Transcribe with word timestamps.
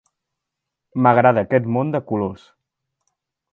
M'agrada 1.07 1.45
aquest 1.47 1.69
món 1.77 1.93
de 1.97 2.03
colors. 2.13 2.49